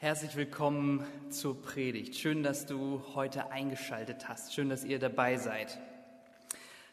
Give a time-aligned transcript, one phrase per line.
[0.00, 2.14] Herzlich willkommen zur Predigt.
[2.14, 4.54] Schön, dass du heute eingeschaltet hast.
[4.54, 5.76] Schön, dass ihr dabei seid.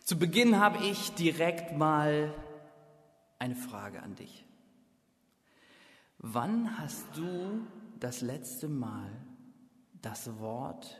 [0.03, 2.33] Zu Beginn habe ich direkt mal
[3.37, 4.43] eine Frage an dich.
[6.17, 7.67] Wann hast du
[7.99, 9.11] das letzte Mal
[10.01, 10.99] das Wort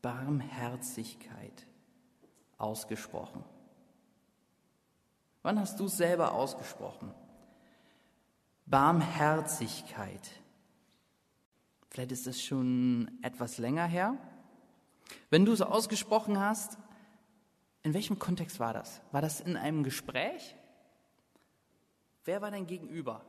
[0.00, 1.66] Barmherzigkeit
[2.56, 3.44] ausgesprochen?
[5.42, 7.12] Wann hast du es selber ausgesprochen?
[8.64, 10.30] Barmherzigkeit.
[11.98, 14.16] Vielleicht ist es schon etwas länger her.
[15.30, 16.78] Wenn du es ausgesprochen hast,
[17.82, 19.00] in welchem Kontext war das?
[19.10, 20.54] War das in einem Gespräch?
[22.24, 23.24] Wer war dein Gegenüber?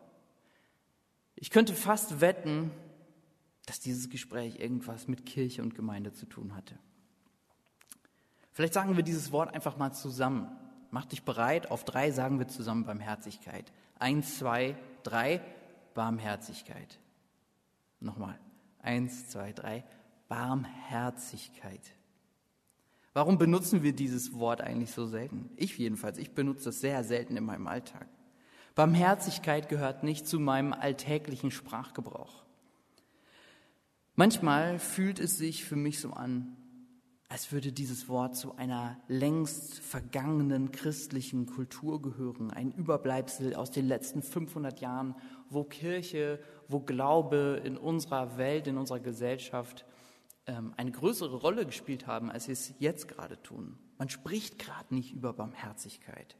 [1.35, 2.69] Ich könnte fast wetten,
[3.65, 6.77] dass dieses Gespräch irgendwas mit Kirche und Gemeinde zu tun hatte.
[8.51, 10.47] Vielleicht sagen wir dieses Wort einfach mal zusammen.
[10.91, 11.71] Mach dich bereit.
[11.71, 13.73] Auf drei sagen wir zusammen Barmherzigkeit.
[13.97, 15.41] Eins, zwei, drei.
[15.95, 16.99] Barmherzigkeit.
[17.99, 18.39] Nochmal.
[18.89, 19.83] Eins, zwei, drei.
[20.29, 21.93] Barmherzigkeit.
[23.13, 25.51] Warum benutzen wir dieses Wort eigentlich so selten?
[25.57, 28.07] Ich jedenfalls, ich benutze es sehr selten in meinem Alltag.
[28.73, 32.43] Barmherzigkeit gehört nicht zu meinem alltäglichen Sprachgebrauch.
[34.15, 36.57] Manchmal fühlt es sich für mich so an,
[37.27, 43.87] als würde dieses Wort zu einer längst vergangenen christlichen Kultur gehören, ein Überbleibsel aus den
[43.87, 45.13] letzten 500 Jahren,
[45.47, 49.85] wo Kirche, wo Glaube in unserer Welt, in unserer Gesellschaft
[50.45, 53.77] ähm, eine größere Rolle gespielt haben, als sie es jetzt gerade tun.
[53.97, 56.37] Man spricht gerade nicht über Barmherzigkeit.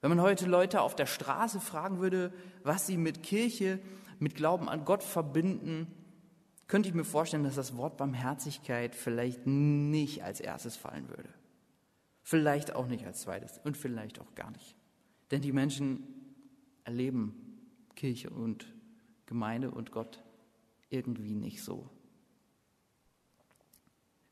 [0.00, 2.32] Wenn man heute Leute auf der Straße fragen würde,
[2.64, 3.80] was sie mit Kirche,
[4.18, 5.86] mit Glauben an Gott verbinden,
[6.66, 11.30] könnte ich mir vorstellen, dass das Wort Barmherzigkeit vielleicht nicht als erstes fallen würde.
[12.22, 14.76] Vielleicht auch nicht als zweites und vielleicht auch gar nicht.
[15.30, 16.02] Denn die Menschen
[16.84, 17.34] erleben
[17.94, 18.66] Kirche und
[19.28, 20.24] Gemeinde und Gott
[20.90, 21.88] irgendwie nicht so.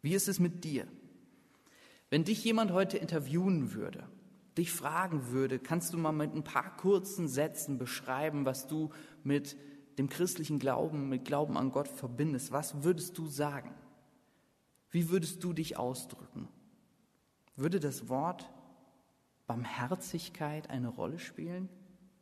[0.02, 0.88] Wie ist es mit dir?
[2.10, 4.08] Wenn dich jemand heute interviewen würde,
[4.56, 8.90] dich fragen würde, kannst du mal mit ein paar kurzen Sätzen beschreiben, was du
[9.22, 9.56] mit
[9.98, 13.74] dem christlichen Glauben, mit Glauben an Gott verbindest, was würdest du sagen?
[14.90, 16.48] Wie würdest du dich ausdrücken?
[17.54, 18.50] Würde das Wort
[19.46, 21.68] Barmherzigkeit eine Rolle spielen?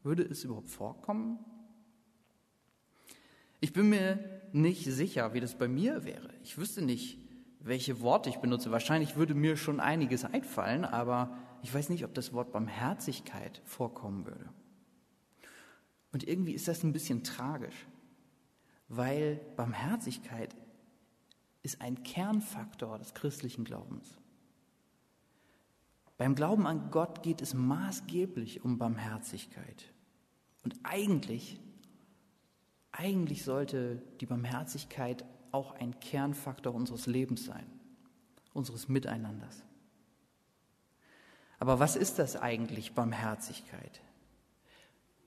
[0.03, 1.39] Würde es überhaupt vorkommen?
[3.65, 4.19] Ich bin mir
[4.53, 6.29] nicht sicher, wie das bei mir wäre.
[6.43, 7.19] Ich wüsste nicht,
[7.61, 8.71] welche Worte ich benutze.
[8.71, 14.27] Wahrscheinlich würde mir schon einiges einfallen, aber ich weiß nicht, ob das Wort Barmherzigkeit vorkommen
[14.27, 14.51] würde.
[16.13, 17.87] Und irgendwie ist das ein bisschen tragisch,
[18.89, 20.55] weil Barmherzigkeit
[21.63, 24.19] ist ein Kernfaktor des christlichen Glaubens.
[26.19, 29.95] Beim Glauben an Gott geht es maßgeblich um Barmherzigkeit.
[30.63, 31.59] Und eigentlich,
[32.97, 37.67] eigentlich sollte die Barmherzigkeit auch ein Kernfaktor unseres Lebens sein,
[38.53, 39.65] unseres Miteinanders.
[41.59, 44.01] Aber was ist das eigentlich, Barmherzigkeit?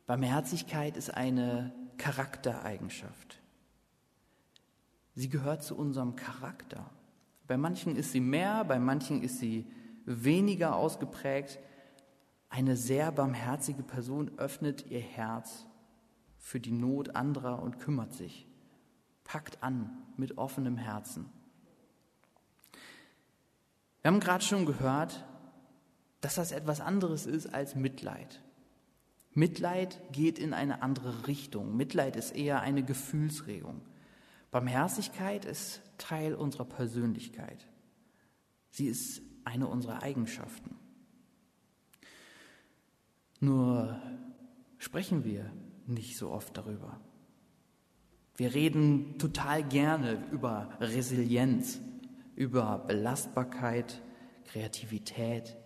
[0.06, 3.42] Barmherzigkeit ist eine Charaktereigenschaft.
[5.16, 6.90] Sie gehört zu unserem Charakter.
[7.48, 9.66] Bei manchen ist sie mehr, bei manchen ist sie
[10.06, 11.60] weniger ausgeprägt.
[12.50, 15.67] Eine sehr barmherzige Person öffnet ihr Herz
[16.48, 18.48] für die Not anderer und kümmert sich,
[19.26, 21.26] packt an mit offenem Herzen.
[24.02, 25.26] Wir haben gerade schon gehört,
[26.22, 28.42] dass das etwas anderes ist als Mitleid.
[29.34, 31.76] Mitleid geht in eine andere Richtung.
[31.76, 33.82] Mitleid ist eher eine Gefühlsregung.
[34.50, 37.68] Barmherzigkeit ist Teil unserer Persönlichkeit.
[38.70, 40.78] Sie ist eine unserer Eigenschaften.
[43.42, 44.02] Nur
[44.78, 45.52] sprechen wir
[45.88, 47.00] nicht so oft darüber.
[48.36, 51.80] Wir reden total gerne über Resilienz,
[52.36, 54.02] über Belastbarkeit,
[54.46, 55.58] Kreativität,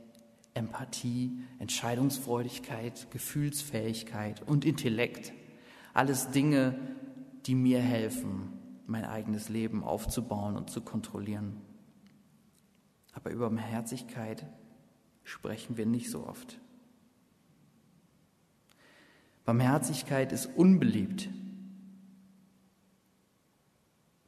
[0.53, 5.33] Empathie, Entscheidungsfreudigkeit, Gefühlsfähigkeit und Intellekt.
[5.93, 6.79] Alles Dinge,
[7.45, 8.53] die mir helfen,
[8.87, 11.61] mein eigenes Leben aufzubauen und zu kontrollieren.
[13.13, 14.45] Aber über Barmherzigkeit
[15.23, 16.59] sprechen wir nicht so oft.
[19.45, 21.29] Barmherzigkeit ist unbeliebt.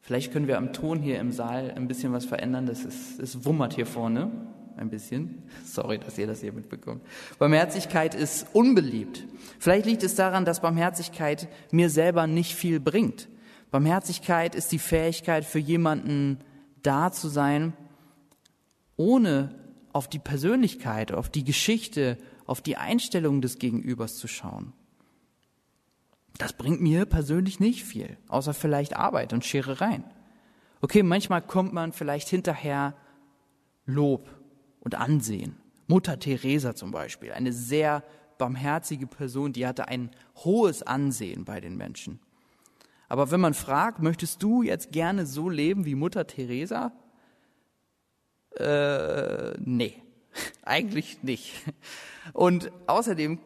[0.01, 2.65] Vielleicht können wir am Ton hier im Saal ein bisschen was verändern.
[2.65, 4.31] Das ist, es wummert hier vorne
[4.75, 5.44] ein bisschen.
[5.65, 7.01] Sorry, dass ihr das hier mitbekommt.
[7.39, 9.25] Barmherzigkeit ist unbeliebt.
[9.60, 13.30] Vielleicht liegt es daran, dass Barmherzigkeit mir selber nicht viel bringt.
[13.71, 16.39] Barmherzigkeit ist die Fähigkeit für jemanden
[16.81, 17.74] da zu sein,
[18.98, 19.56] ohne
[19.94, 24.74] auf die Persönlichkeit, auf die Geschichte, auf die Einstellung des Gegenübers zu schauen.
[26.38, 30.03] Das bringt mir persönlich nicht viel, außer vielleicht Arbeit und Scherereien.
[30.81, 32.95] Okay, manchmal kommt man vielleicht hinterher
[33.85, 34.30] Lob
[34.80, 35.57] und Ansehen.
[35.88, 38.03] Mutter Teresa zum Beispiel, eine sehr
[38.38, 42.19] barmherzige Person, die hatte ein hohes Ansehen bei den Menschen.
[43.07, 46.91] Aber wenn man fragt, möchtest du jetzt gerne so leben wie Mutter Teresa?
[48.57, 50.01] Äh, nee,
[50.63, 51.53] eigentlich nicht.
[52.33, 53.39] Und außerdem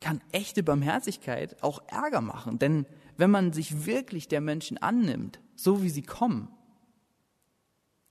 [0.00, 5.82] kann echte Barmherzigkeit auch Ärger machen, denn wenn man sich wirklich der Menschen annimmt, so
[5.82, 6.48] wie sie kommen,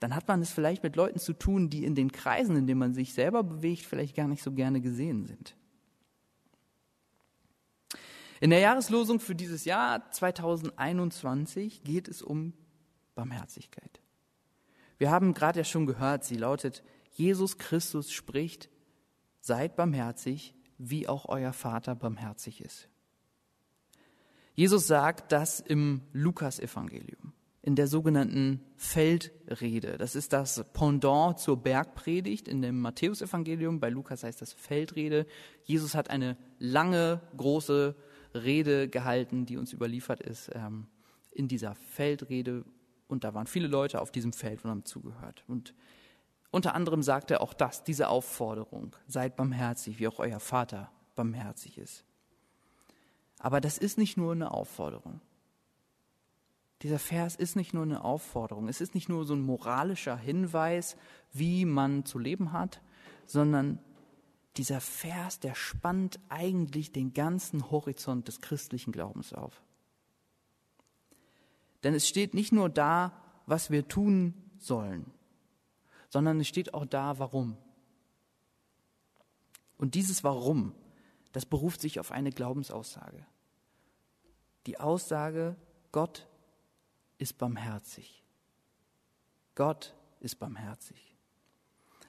[0.00, 2.80] dann hat man es vielleicht mit Leuten zu tun, die in den Kreisen, in denen
[2.80, 5.56] man sich selber bewegt, vielleicht gar nicht so gerne gesehen sind.
[8.40, 12.52] In der Jahreslosung für dieses Jahr 2021 geht es um
[13.14, 14.00] Barmherzigkeit.
[14.98, 16.82] Wir haben gerade ja schon gehört, sie lautet,
[17.12, 18.68] Jesus Christus spricht,
[19.40, 22.88] seid barmherzig, wie auch euer Vater barmherzig ist.
[24.54, 29.98] Jesus sagt das im Lukasevangelium, in der sogenannten Feldrede.
[29.98, 33.80] Das ist das Pendant zur Bergpredigt in dem Matthäusevangelium.
[33.80, 35.26] Bei Lukas heißt das Feldrede.
[35.64, 37.94] Jesus hat eine lange, große
[38.34, 40.86] Rede gehalten, die uns überliefert ist ähm,
[41.30, 42.64] in dieser Feldrede.
[43.08, 45.44] Und da waren viele Leute auf diesem Feld und haben zugehört.
[45.46, 45.74] Und
[46.50, 51.78] unter anderem sagt er auch das, diese Aufforderung, seid barmherzig, wie auch euer Vater barmherzig
[51.78, 52.04] ist.
[53.38, 55.20] Aber das ist nicht nur eine Aufforderung.
[56.82, 60.96] Dieser Vers ist nicht nur eine Aufforderung, es ist nicht nur so ein moralischer Hinweis,
[61.32, 62.82] wie man zu leben hat,
[63.26, 63.78] sondern
[64.56, 69.62] dieser Vers, der spannt eigentlich den ganzen Horizont des christlichen Glaubens auf.
[71.82, 73.12] Denn es steht nicht nur da,
[73.46, 75.10] was wir tun sollen,
[76.08, 77.56] sondern es steht auch da, warum.
[79.76, 80.74] Und dieses Warum,
[81.32, 83.26] das beruft sich auf eine Glaubensaussage.
[84.66, 85.56] Die Aussage,
[85.92, 86.26] Gott
[87.18, 88.24] ist barmherzig.
[89.54, 91.14] Gott ist barmherzig.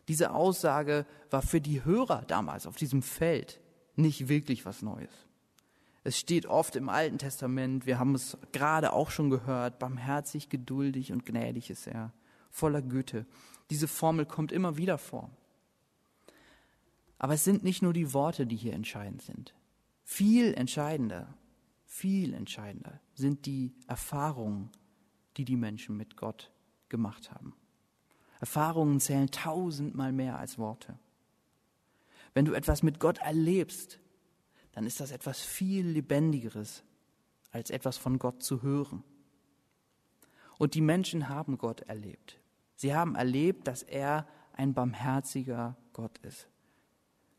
[0.07, 3.59] Diese Aussage war für die Hörer damals auf diesem Feld
[3.95, 5.11] nicht wirklich was Neues.
[6.03, 11.11] Es steht oft im Alten Testament, wir haben es gerade auch schon gehört, barmherzig, geduldig
[11.11, 12.13] und gnädig ist er,
[12.57, 13.25] voller Güte.
[13.69, 15.29] Diese Formel kommt immer wieder vor.
[17.19, 19.53] Aber es sind nicht nur die Worte, die hier entscheidend sind.
[20.03, 21.33] Viel entscheidender,
[21.85, 24.71] viel entscheidender sind die Erfahrungen,
[25.35, 26.51] die die Menschen mit Gott
[26.89, 27.53] gemacht haben.
[28.39, 30.97] Erfahrungen zählen tausendmal mehr als Worte.
[32.33, 33.99] Wenn du etwas mit Gott erlebst,
[34.73, 36.83] dann ist das etwas viel Lebendigeres,
[37.51, 39.03] als etwas von Gott zu hören.
[40.59, 42.39] Und die Menschen haben Gott erlebt.
[42.77, 46.47] Sie haben erlebt, dass er ein barmherziger Gott ist.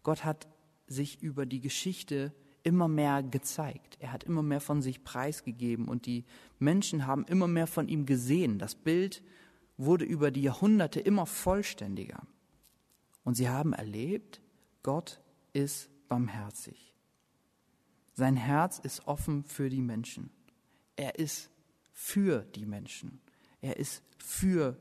[0.03, 0.49] Gott hat
[0.87, 3.97] sich über die Geschichte immer mehr gezeigt.
[4.01, 6.25] Er hat immer mehr von sich preisgegeben und die
[6.59, 8.59] Menschen haben immer mehr von ihm gesehen.
[8.59, 9.23] Das Bild
[9.77, 12.27] wurde über die Jahrhunderte immer vollständiger.
[13.23, 14.43] Und sie haben erlebt,
[14.83, 15.21] Gott
[15.53, 16.95] ist barmherzig.
[18.15, 20.31] Sein Herz ist offen für die Menschen.
[20.97, 21.51] Er ist
[21.93, 23.21] für die Menschen.
[23.61, 24.77] Er ist für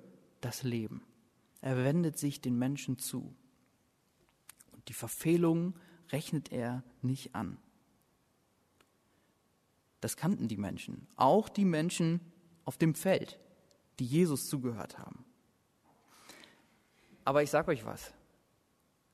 [0.48, 1.02] das Leben.
[1.60, 3.36] Er wendet sich den Menschen zu.
[4.72, 5.76] Und die Verfehlungen
[6.10, 7.58] rechnet er nicht an.
[10.00, 12.22] Das kannten die Menschen, auch die Menschen
[12.64, 13.40] auf dem Feld,
[14.00, 15.26] die Jesus zugehört haben.
[17.26, 18.14] Aber ich sage euch was,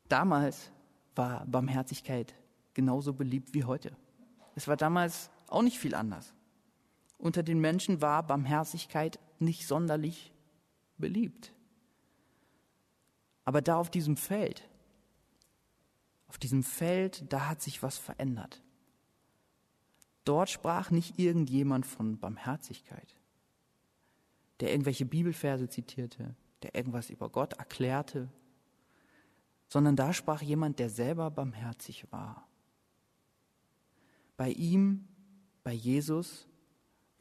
[0.10, 0.70] damals
[1.16, 2.36] war Barmherzigkeit
[2.76, 3.98] genauso beliebt wie heute.
[4.54, 6.36] Es war damals auch nicht viel anders.
[7.18, 10.33] Unter den Menschen war Barmherzigkeit nicht sonderlich
[10.98, 11.54] beliebt.
[13.46, 14.68] Aber da auf diesem Feld,
[16.28, 18.64] auf diesem Feld, da hat sich was verändert.
[20.24, 23.18] Dort sprach nicht irgendjemand von Barmherzigkeit,
[24.62, 28.30] der irgendwelche Bibelverse zitierte, der irgendwas über Gott erklärte,
[29.68, 32.48] sondern da sprach jemand, der selber barmherzig war.
[34.38, 35.08] Bei ihm,
[35.64, 36.48] bei Jesus,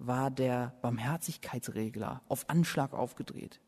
[0.06, 3.60] war der Barmherzigkeitsregler auf Anschlag aufgedreht.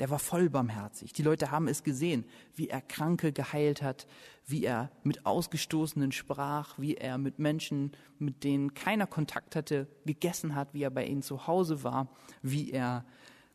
[0.00, 1.12] Der war voll barmherzig.
[1.12, 4.08] Die Leute haben es gesehen, wie er Kranke geheilt hat,
[4.44, 10.56] wie er mit Ausgestoßenen sprach, wie er mit Menschen, mit denen keiner Kontakt hatte, gegessen
[10.56, 12.08] hat, wie er bei ihnen zu Hause war,
[12.42, 13.04] wie er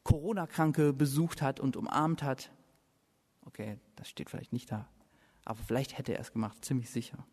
[0.04, 2.52] Corona-Kranke besucht hat und umarmt hat.
[3.46, 4.88] Okay, das steht vielleicht nicht da,
[5.44, 7.26] aber vielleicht hätte er es gemacht, ziemlich sicher.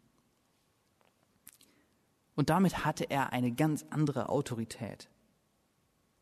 [2.37, 5.09] Und damit hatte er eine ganz andere Autorität.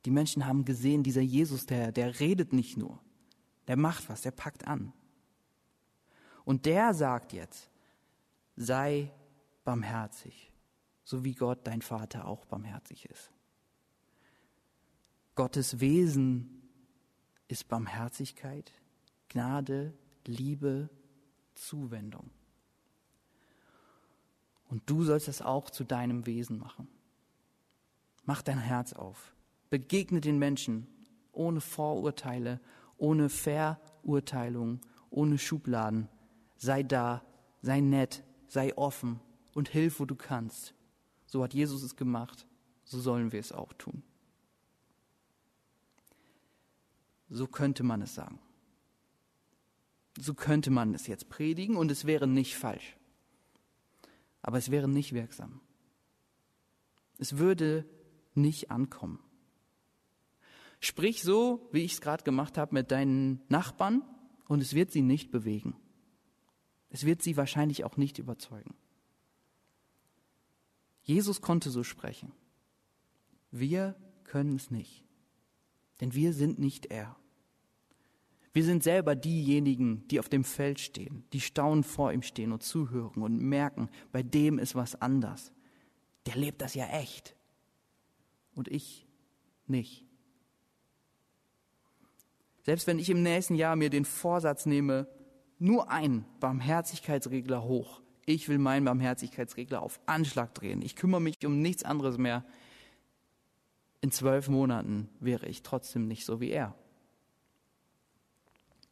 [0.07, 2.99] Die Menschen haben gesehen, dieser Jesus, der, der redet nicht nur,
[3.67, 4.93] der macht was, der packt an.
[6.45, 7.71] Und der sagt jetzt,
[8.57, 9.11] sei
[9.65, 10.53] barmherzig,
[11.03, 13.31] so wie Gott, dein Vater, auch barmherzig ist.
[15.35, 16.63] Gottes Wesen
[17.49, 18.73] ist Barmherzigkeit,
[19.29, 19.95] Gnade,
[20.27, 20.91] Liebe,
[21.55, 22.31] Zuwendung.
[24.75, 26.89] Und du sollst es auch zu deinem Wesen machen.
[28.25, 29.33] Mach dein Herz auf.
[29.71, 30.89] Begegne den Menschen
[31.31, 32.59] ohne Vorurteile,
[32.97, 36.09] ohne Verurteilung, ohne Schubladen.
[36.57, 37.23] Sei da,
[37.63, 39.21] sei nett, sei offen
[39.55, 40.75] und hilf, wo du kannst.
[41.25, 42.45] So hat Jesus es gemacht,
[42.83, 44.03] so sollen wir es auch tun.
[47.29, 48.41] So könnte man es sagen.
[50.19, 52.97] So könnte man es jetzt predigen und es wäre nicht falsch.
[54.45, 55.63] Aber es wäre nicht wirksam.
[57.17, 57.89] Es würde
[58.35, 59.19] nicht ankommen.
[60.81, 64.03] Sprich so, wie ich es gerade gemacht habe mit deinen Nachbarn
[64.47, 65.77] und es wird sie nicht bewegen.
[66.91, 68.75] Es wird sie wahrscheinlich auch nicht überzeugen.
[71.01, 72.31] Jesus konnte so sprechen.
[73.51, 75.07] Wir können es nicht,
[76.03, 77.17] denn wir sind nicht er.
[78.55, 82.63] Wir sind selber diejenigen, die auf dem Feld stehen, die staunend vor ihm stehen und
[82.63, 85.53] zuhören und merken, bei dem ist was anders.
[86.27, 87.35] Der lebt das ja echt.
[88.55, 89.09] Und ich
[89.67, 90.07] nicht.
[92.63, 95.09] Selbst wenn ich im nächsten Jahr mir den Vorsatz nehme,
[95.59, 98.03] nur ein Barmherzigkeitsregler hoch.
[98.25, 100.81] Ich will meinen Barmherzigkeitsregler auf Anschlag drehen.
[100.81, 102.45] Ich kümmere mich um nichts anderes mehr.
[104.01, 106.77] In zwölf Monaten wäre ich trotzdem nicht so wie er.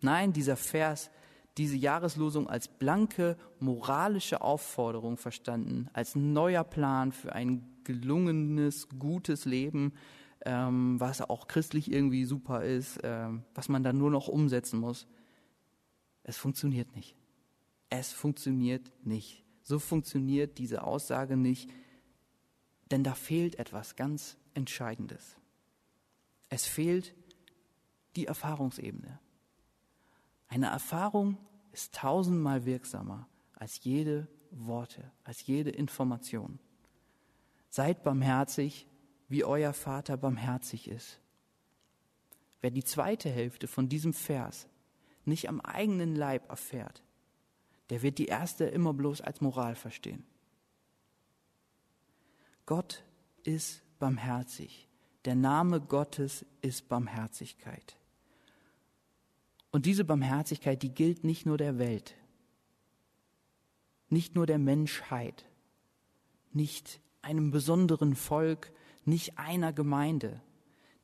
[0.02, 1.10] Nein, dieser Vers,
[1.58, 9.92] diese Jahreslosung als blanke moralische Aufforderung verstanden, als neuer Plan für ein gelungenes, gutes Leben,
[10.44, 15.06] ähm, was auch christlich irgendwie super ist, ähm, was man dann nur noch umsetzen muss.
[16.24, 17.16] Es funktioniert nicht.
[17.90, 19.44] Es funktioniert nicht.
[19.62, 21.70] So funktioniert diese Aussage nicht,
[22.90, 25.36] denn da fehlt etwas ganz Entscheidendes.
[26.48, 27.14] Es fehlt
[28.16, 29.18] die Erfahrungsebene.
[30.52, 31.38] Eine Erfahrung
[31.72, 36.58] ist tausendmal wirksamer als jede Worte, als jede Information.
[37.70, 38.86] Seid barmherzig,
[39.30, 41.22] wie euer Vater barmherzig ist.
[42.60, 44.68] Wer die zweite Hälfte von diesem Vers
[45.24, 47.02] nicht am eigenen Leib erfährt,
[47.88, 50.26] der wird die erste immer bloß als Moral verstehen.
[52.66, 53.04] Gott
[53.42, 54.86] ist barmherzig.
[55.24, 57.96] Der Name Gottes ist Barmherzigkeit.
[59.72, 62.14] Und diese Barmherzigkeit, die gilt nicht nur der Welt,
[64.10, 65.46] nicht nur der Menschheit,
[66.52, 68.70] nicht einem besonderen Volk,
[69.06, 70.42] nicht einer Gemeinde.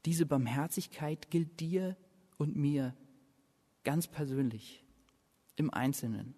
[0.05, 1.97] Diese Barmherzigkeit gilt dir
[2.37, 2.95] und mir
[3.85, 4.85] ganz persönlich,
[5.57, 6.35] im Einzelnen.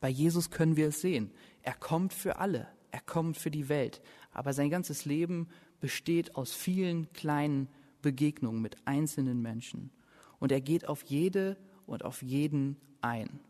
[0.00, 1.30] Bei Jesus können wir es sehen.
[1.62, 4.02] Er kommt für alle, er kommt für die Welt,
[4.32, 5.48] aber sein ganzes Leben
[5.80, 7.68] besteht aus vielen kleinen
[8.02, 9.90] Begegnungen mit einzelnen Menschen.
[10.38, 13.40] Und er geht auf jede und auf jeden ein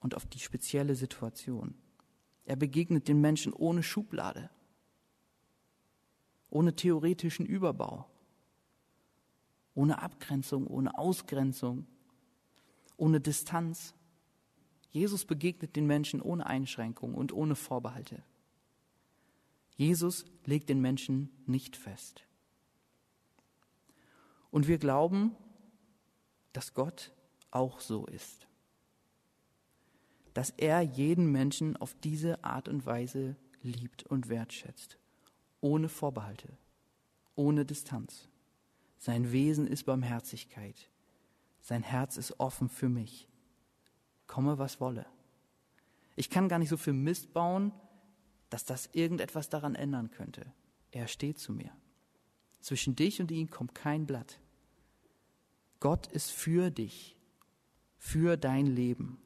[0.00, 1.74] und auf die spezielle Situation.
[2.44, 4.50] Er begegnet den Menschen ohne Schublade,
[6.50, 8.06] ohne theoretischen Überbau,
[9.74, 11.86] ohne Abgrenzung, ohne Ausgrenzung,
[12.96, 13.94] ohne Distanz.
[14.90, 18.22] Jesus begegnet den Menschen ohne Einschränkung und ohne Vorbehalte.
[19.76, 22.24] Jesus legt den Menschen nicht fest.
[24.50, 25.34] Und wir glauben,
[26.52, 27.12] dass Gott
[27.50, 28.46] auch so ist.
[30.34, 34.98] Dass er jeden Menschen auf diese Art und Weise liebt und wertschätzt,
[35.60, 36.56] ohne Vorbehalte,
[37.34, 38.28] ohne Distanz.
[38.98, 40.88] Sein Wesen ist Barmherzigkeit.
[41.60, 43.28] Sein Herz ist offen für mich.
[44.26, 45.06] Komme, was wolle.
[46.16, 47.72] Ich kann gar nicht so viel Mist bauen,
[48.50, 50.52] dass das irgendetwas daran ändern könnte.
[50.90, 51.70] Er steht zu mir.
[52.60, 54.38] Zwischen dich und ihn kommt kein Blatt.
[55.82, 57.16] Gott ist für dich,
[57.98, 59.20] für dein Leben.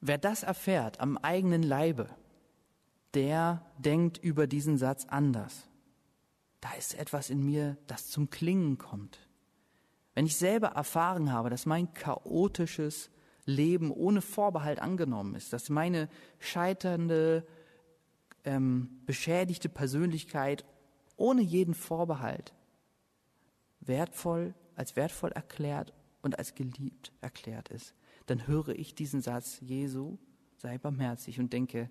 [0.00, 2.08] Wer das erfährt am eigenen Leibe,
[3.14, 5.68] der denkt über diesen Satz anders.
[6.60, 9.28] Da ist etwas in mir, das zum Klingen kommt.
[10.16, 13.10] Wenn ich selber erfahren habe, dass mein chaotisches
[13.44, 16.08] Leben ohne Vorbehalt angenommen ist, dass meine
[16.40, 17.46] scheiternde,
[18.42, 20.64] ähm, beschädigte Persönlichkeit
[21.16, 22.52] ohne jeden Vorbehalt
[23.86, 27.94] wertvoll, als wertvoll erklärt und als geliebt erklärt ist,
[28.26, 30.18] dann höre ich diesen Satz, Jesu,
[30.56, 31.90] sei barmherzig und denke,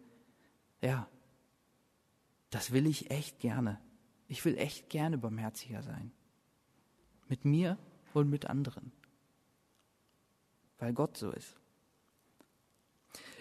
[0.81, 1.07] ja,
[2.49, 3.79] das will ich echt gerne.
[4.27, 6.11] Ich will echt gerne barmherziger sein.
[7.27, 7.77] Mit mir
[8.13, 8.91] und mit anderen.
[10.79, 11.57] Weil Gott so ist.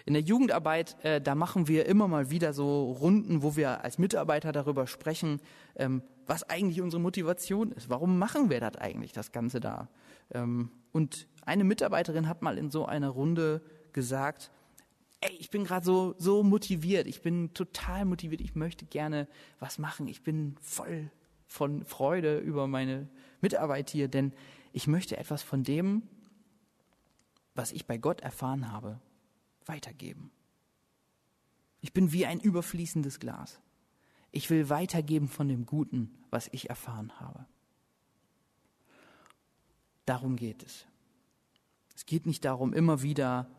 [0.05, 3.97] In der Jugendarbeit, äh, da machen wir immer mal wieder so Runden, wo wir als
[3.97, 5.39] Mitarbeiter darüber sprechen,
[5.75, 7.89] ähm, was eigentlich unsere Motivation ist.
[7.89, 9.89] Warum machen wir das eigentlich, das Ganze da?
[10.31, 13.61] Ähm, und eine Mitarbeiterin hat mal in so einer Runde
[13.93, 14.51] gesagt,
[15.21, 19.27] ey, ich bin gerade so, so motiviert, ich bin total motiviert, ich möchte gerne
[19.59, 21.09] was machen, ich bin voll
[21.47, 23.09] von Freude über meine
[23.41, 24.33] Mitarbeit hier, denn
[24.71, 26.03] ich möchte etwas von dem,
[27.55, 29.01] was ich bei Gott erfahren habe,
[29.65, 30.31] weitergeben.
[31.81, 33.59] Ich bin wie ein überfließendes Glas.
[34.31, 37.45] Ich will weitergeben von dem Guten, was ich erfahren habe.
[40.05, 40.85] Darum geht es.
[41.95, 43.49] Es geht nicht darum, immer wieder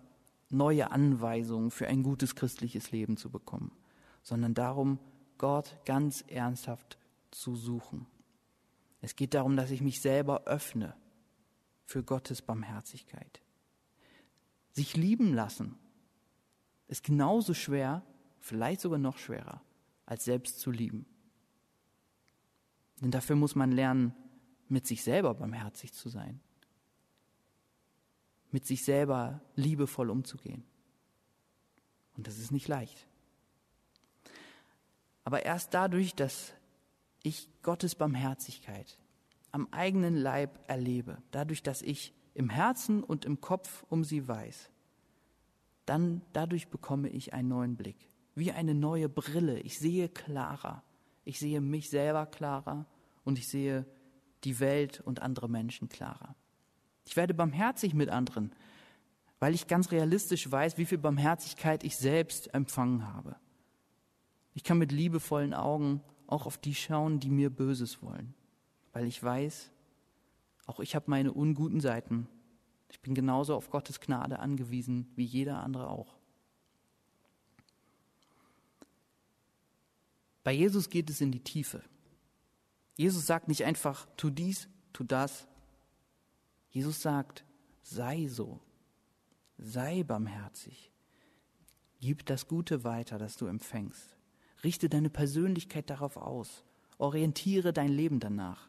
[0.51, 3.73] neue Anweisungen für ein gutes christliches Leben zu bekommen,
[4.23, 4.99] sondern darum,
[5.39, 6.99] Gott ganz ernsthaft
[7.31, 8.07] zu suchen.
[9.01, 10.95] Es geht darum, dass ich mich selber öffne
[11.85, 13.43] für Gottes Barmherzigkeit.
[14.71, 15.77] Sich lieben lassen
[16.89, 18.03] ist genauso schwer,
[18.39, 19.63] vielleicht sogar noch schwerer,
[20.13, 21.07] als selbst zu lieben.
[23.01, 24.15] Denn dafür muss man lernen,
[24.69, 26.39] mit sich selber barmherzig zu sein,
[28.51, 30.65] mit sich selber liebevoll umzugehen.
[32.15, 33.07] Und das ist nicht leicht.
[35.25, 36.53] Aber erst dadurch, dass
[37.23, 38.99] ich Gottes Barmherzigkeit
[39.51, 44.71] am eigenen Leib erlebe, dadurch, dass ich im Herzen und im Kopf um sie weiß,
[45.87, 49.61] dann dadurch bekomme ich einen neuen Blick, wie eine neue Brille.
[49.61, 50.83] Ich sehe klarer,
[51.25, 52.87] ich sehe mich selber klarer
[53.25, 53.87] und ich sehe
[54.45, 56.35] die Welt und andere Menschen klarer.
[57.05, 58.53] Ich werde barmherzig mit anderen,
[59.39, 63.37] weil ich ganz realistisch weiß, wie viel Barmherzigkeit ich selbst empfangen habe.
[64.55, 68.35] Ich kann mit liebevollen Augen auch auf die schauen, die mir Böses wollen,
[68.93, 69.71] weil ich weiß,
[70.67, 72.29] auch ich habe meine unguten Seiten.
[72.89, 76.22] Ich bin genauso auf Gottes Gnade angewiesen wie jeder andere auch.
[80.45, 81.83] Bei Jesus geht es in die Tiefe.
[82.97, 85.47] Jesus sagt nicht einfach, tu dies, tu das.
[86.71, 87.45] Jesus sagt,
[87.83, 88.61] sei so,
[89.59, 90.91] sei barmherzig,
[92.01, 94.17] gib das Gute weiter, das du empfängst.
[94.65, 96.65] Richte deine Persönlichkeit darauf aus,
[96.99, 98.69] orientiere dein Leben danach.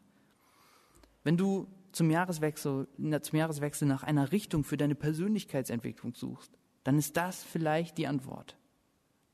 [1.24, 6.52] Wenn du zum Jahreswechsel, zum Jahreswechsel nach einer Richtung für deine Persönlichkeitsentwicklung suchst,
[6.84, 8.58] dann ist das vielleicht die Antwort.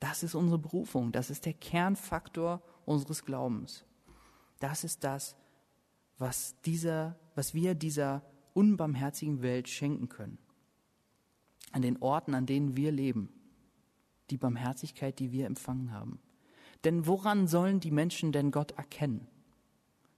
[0.00, 3.84] Das ist unsere Berufung, das ist der Kernfaktor unseres Glaubens.
[4.58, 5.36] Das ist das,
[6.18, 8.22] was, dieser, was wir dieser
[8.54, 10.38] unbarmherzigen Welt schenken können.
[11.72, 13.30] An den Orten, an denen wir leben.
[14.30, 16.18] Die Barmherzigkeit, die wir empfangen haben.
[16.84, 19.26] Denn woran sollen die Menschen denn Gott erkennen,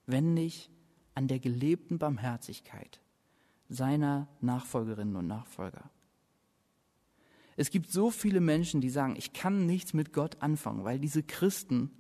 [0.07, 0.71] wenn nicht
[1.14, 3.01] an der gelebten Barmherzigkeit
[3.68, 5.90] seiner Nachfolgerinnen und Nachfolger?
[7.57, 11.23] Es gibt so viele Menschen, die sagen, ich kann nichts mit Gott anfangen, weil diese
[11.23, 11.91] Christen,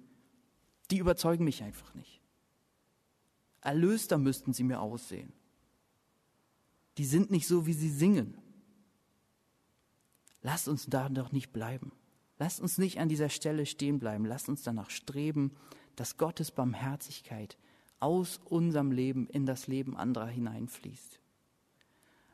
[0.90, 2.20] die überzeugen mich einfach nicht.
[3.60, 5.32] Erlöster müssten sie mir aussehen.
[6.98, 8.36] Die sind nicht so, wie sie singen.
[10.42, 11.92] Lasst uns da doch nicht bleiben.
[12.38, 14.24] Lasst uns nicht an dieser Stelle stehen bleiben.
[14.26, 15.52] Lasst uns danach streben,
[15.96, 17.56] dass Gottes Barmherzigkeit
[18.00, 21.20] aus unserem Leben in das Leben anderer hineinfließt.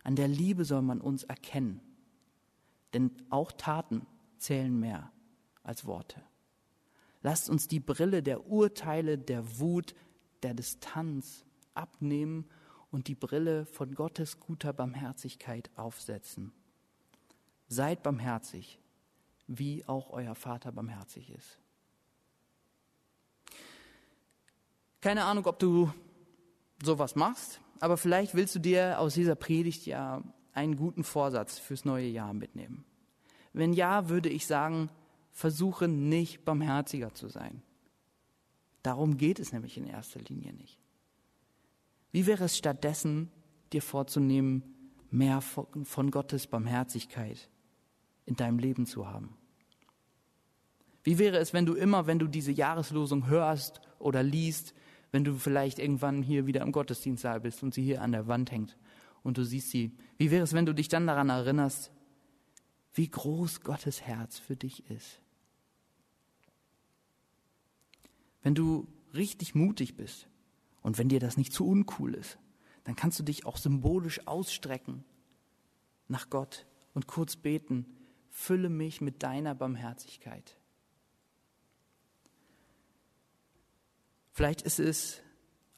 [0.03, 1.83] An der Liebe soll man uns erkennen,
[2.95, 4.07] denn auch Taten
[4.39, 5.13] zählen mehr
[5.63, 6.23] als Worte.
[7.23, 9.95] Lasst uns die Brille der Urteile, der Wut,
[10.43, 12.49] der Distanz abnehmen
[12.91, 16.53] und die Brille von Gottes guter Barmherzigkeit aufsetzen.
[17.69, 18.79] Seid barmherzig,
[19.47, 21.59] wie auch euer Vater barmherzig ist.
[25.01, 25.93] Keine Ahnung, ob du
[26.83, 31.85] sowas machst, aber vielleicht willst du dir aus dieser Predigt ja einen guten Vorsatz fürs
[31.85, 32.85] neue Jahr mitnehmen.
[33.53, 34.91] Wenn ja, würde ich sagen,
[35.31, 37.63] versuche nicht barmherziger zu sein.
[38.83, 40.79] Darum geht es nämlich in erster Linie nicht.
[42.11, 43.31] Wie wäre es stattdessen,
[43.73, 44.63] dir vorzunehmen,
[45.11, 47.49] mehr von Gottes Barmherzigkeit
[48.25, 49.37] in deinem Leben zu haben?
[51.03, 54.75] Wie wäre es, wenn du immer, wenn du diese Jahreslosung hörst oder liest,
[55.11, 58.51] wenn du vielleicht irgendwann hier wieder im Gottesdienstsaal bist und sie hier an der Wand
[58.51, 58.77] hängt
[59.23, 61.91] und du siehst sie, wie wäre es, wenn du dich dann daran erinnerst,
[62.95, 65.21] wie groß Gottes Herz für dich ist?
[68.43, 70.29] Wenn du richtig mutig bist
[70.83, 72.39] und wenn dir das nicht zu uncool ist,
[72.85, 75.05] dann kannst du dich auch symbolisch ausstrecken
[76.09, 77.87] nach Gott und kurz beten,
[78.31, 80.57] fülle mich mit deiner Barmherzigkeit.
[84.33, 85.21] Vielleicht ist es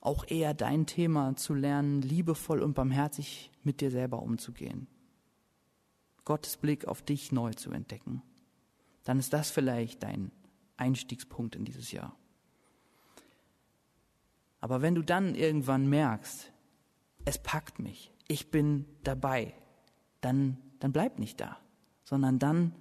[0.00, 4.86] auch eher dein Thema zu lernen, liebevoll und barmherzig mit dir selber umzugehen.
[6.24, 8.22] Gottes Blick auf dich neu zu entdecken,
[9.04, 10.30] dann ist das vielleicht dein
[10.76, 12.16] Einstiegspunkt in dieses Jahr.
[14.60, 16.52] Aber wenn du dann irgendwann merkst,
[17.24, 19.54] es packt mich, ich bin dabei,
[20.20, 21.58] dann, dann bleib nicht da,
[22.04, 22.74] sondern dann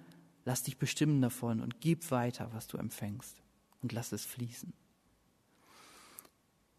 [0.45, 3.41] lass dich bestimmen davon und gib weiter, was du empfängst
[3.81, 4.73] und lass es fließen.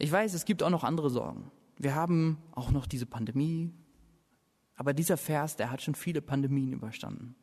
[0.00, 1.50] Ich weiß, es gibt auch noch andere Sorgen.
[1.76, 3.70] Wir haben auch noch diese Pandemie,
[4.74, 7.34] aber dieser Vers, der hat schon viele Pandemien überstanden.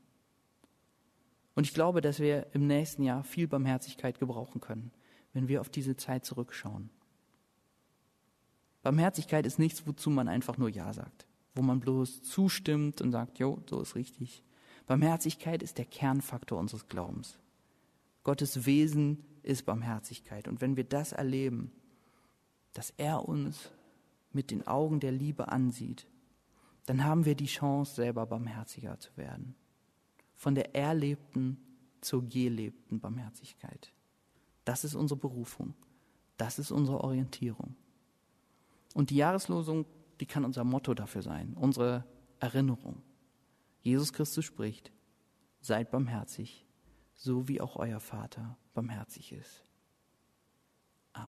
[1.54, 4.92] Und ich glaube, dass wir im nächsten Jahr viel Barmherzigkeit gebrauchen können,
[5.34, 6.90] wenn wir auf diese Zeit zurückschauen.
[8.82, 13.38] Barmherzigkeit ist nichts, wozu man einfach nur Ja sagt, wo man bloß zustimmt und sagt,
[13.38, 14.44] jo, so ist richtig.
[14.88, 17.38] Barmherzigkeit ist der Kernfaktor unseres Glaubens.
[18.24, 20.48] Gottes Wesen ist Barmherzigkeit.
[20.48, 21.72] Und wenn wir das erleben,
[22.78, 23.72] dass er uns
[24.34, 26.08] mit den Augen der Liebe ansieht,
[26.86, 29.56] dann haben wir die Chance, selber barmherziger zu werden.
[30.36, 31.58] Von der erlebten
[32.02, 33.92] zur gelebten Barmherzigkeit.
[34.64, 35.74] Das ist unsere Berufung.
[36.38, 37.76] Das ist unsere Orientierung.
[38.94, 39.88] Und die Jahreslosung,
[40.20, 42.06] die kann unser Motto dafür sein, unsere
[42.40, 43.02] Erinnerung.
[43.82, 44.92] Jesus Christus spricht,
[45.62, 46.68] seid barmherzig,
[47.16, 49.67] so wie auch euer Vater barmherzig ist.